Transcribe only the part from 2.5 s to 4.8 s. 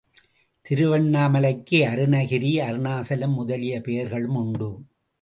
அருணாசலம் முதலிய பெயர்களும் உண்டு.